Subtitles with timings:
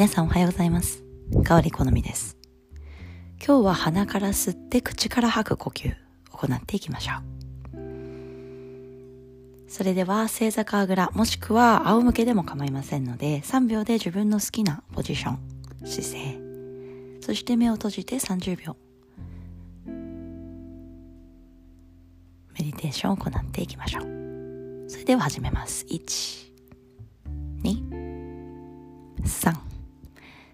[0.00, 1.04] 皆さんおはようございます。
[1.44, 2.38] 香り好みです。
[3.36, 5.94] 今日は鼻から吸って口から吐く呼吸
[6.30, 7.80] 行っていきましょう。
[9.68, 15.38] それでは正座かあぐらもしくは仰向けでも構いませんので3秒で自分の好きなポジション、
[15.84, 16.40] 姿勢、
[17.20, 18.78] そして目を閉じて30秒
[19.86, 19.92] メ
[22.56, 24.04] ディテーションを行っていきましょう。
[24.88, 25.84] それでは始めます。
[25.90, 26.52] 1、
[27.64, 27.82] 2、
[29.24, 29.69] 3。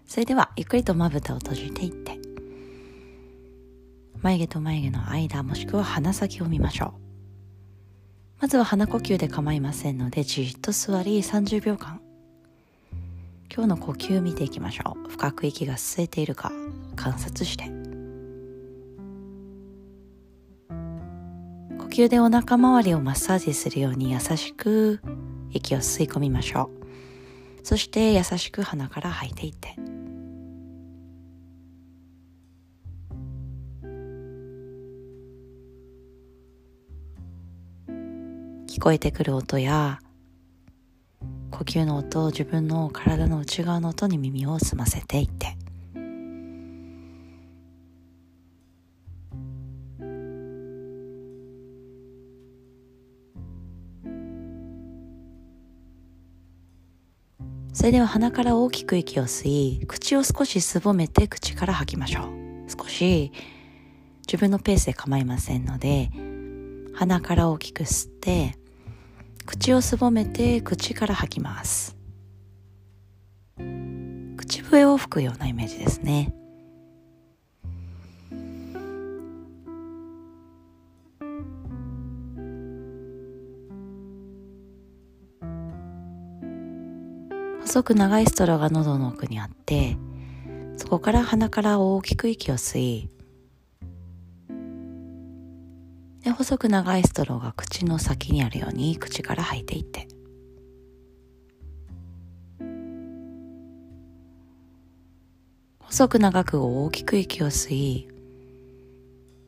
[0.06, 2.18] それではゆっくりとまぶたを閉じていって。
[4.22, 7.06] 眉毛と眉毛の間もしくは鼻先を見ましょう。
[8.40, 12.00] まずは鼻呼吸で構いませんのでじっと座り30秒間
[13.52, 15.10] 今日の呼吸見ていきましょう。
[15.10, 16.52] 深く息が吸えているか
[16.94, 17.64] 観察して。
[21.78, 25.00] 呼吸でお腹周りをマッサージするように優しく
[25.50, 27.64] 息を吸い込みましょう。
[27.66, 29.95] そして優しく鼻から吐いていって。
[38.76, 40.00] 聞こえてくる音や
[41.50, 45.56] 呼吸の音自分の体の内側の音に耳を澄ませていって。
[57.72, 59.48] それでは鼻から大きく息を吸
[59.80, 62.26] い口を少しすぼめて口から吐きましょう。
[62.68, 63.32] 少し
[64.26, 66.10] 自分のペースで構いませんので
[66.94, 68.58] 鼻から大きく吸って
[69.46, 71.96] 口をすぼめて口から吐きます。
[74.36, 76.34] 口笛を吹くようなイメージですね。
[87.62, 89.96] 細く長いストローが喉の奥にあって
[90.76, 93.10] そこから鼻から大きく息を吸い
[96.26, 100.08] で細く長いストローが口の先にあるように口から吐いていって。
[105.78, 108.08] 細く長く大きく息を吸い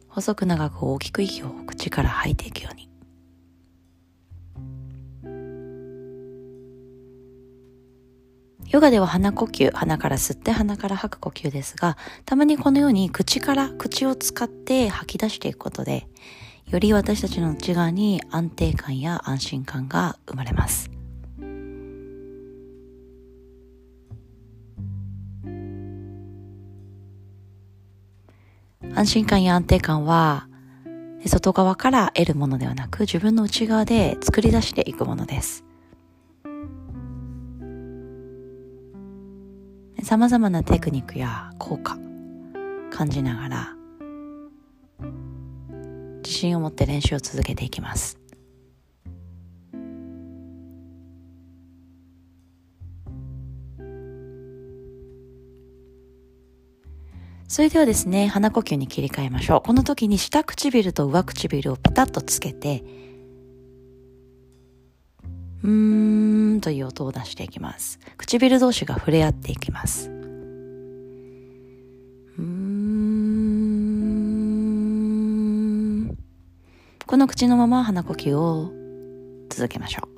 [0.07, 2.89] 細く長く大きく息を口から吐いていくように。
[8.69, 16.07] ヨガでは鼻呼吸、鼻から吸って鼻から吐く呼吸ですが、たまにこのように口から口を使って吐き出していくことで、
[16.71, 20.91] より私たちの内側に安定感や安心感が生まれます。
[28.95, 30.49] 安心感や安定感は
[31.25, 35.65] 外側から得るものではなく自分の内側で作り出していくものです。
[40.03, 41.99] 様々なテクニックや効果
[42.91, 43.78] 感じながら
[46.39, 48.19] 信を持って練習を続けていきます
[57.49, 62.85] それではですね鼻呼吸に切り替えましょうこの時に下唇と上唇をピタッとつけて
[65.63, 67.99] うーんという音を出していきます。
[68.17, 70.18] 唇同士が触れ合っていきます。
[77.09, 78.71] この口のまま鼻呼吸を
[79.49, 80.09] 続けましょう。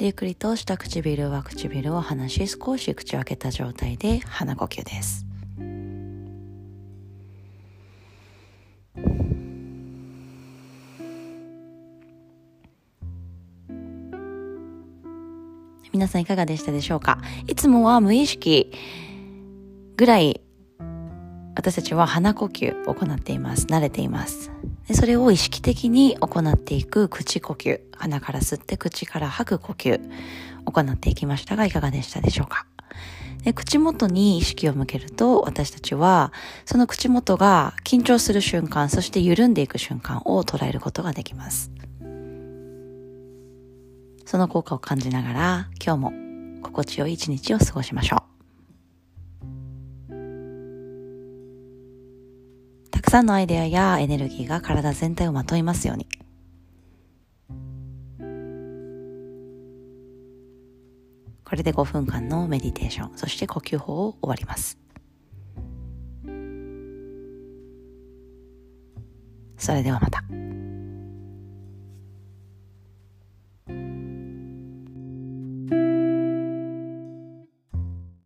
[0.00, 5.24] ゆっくりとした唇は唇を離し少し口を開けた状態で鼻呼吸です。
[15.92, 17.20] 皆さんいかがでしたでしょうか？
[17.46, 18.72] いつもは無意識
[19.96, 20.40] ぐらい
[21.56, 23.66] 私たちは鼻呼吸を行っています。
[23.66, 24.50] 慣れています。
[24.88, 27.80] でそれを意識的に行っていく口呼吸。
[27.96, 30.00] 鼻から吸って口から吐く呼吸。
[30.64, 32.66] 行っていきましたがいかがでしたでしょうか？
[33.44, 36.32] で口元に意識を向けると私たちは
[36.66, 41.72] その口元が緊張する瞬間そして緩んでいく瞬間を捉えることができます。
[44.26, 46.12] その効果を感じながら今日も
[46.62, 48.29] 心地よい一日を過ごしましょう。
[53.10, 56.06] くさんのアイデアやエネルギーが体全体をまといますように。
[61.44, 64.78] これで5分間のメディテーション、そして呼吸法を終わります。
[69.58, 70.22] それではまた。